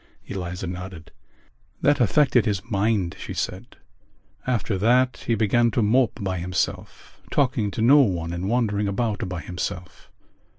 Eliza 0.25 0.65
nodded. 0.65 1.11
"That 1.83 1.99
affected 1.99 2.47
his 2.47 2.63
mind," 2.71 3.15
she 3.19 3.35
said. 3.35 3.77
"After 4.47 4.75
that 4.79 5.25
he 5.27 5.35
began 5.35 5.69
to 5.77 5.83
mope 5.83 6.19
by 6.23 6.39
himself, 6.39 7.21
talking 7.31 7.69
to 7.69 7.83
no 7.83 7.99
one 7.99 8.33
and 8.33 8.49
wandering 8.49 8.87
about 8.87 9.29
by 9.29 9.41
himself. 9.41 10.09